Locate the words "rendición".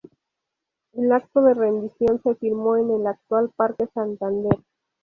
1.53-2.19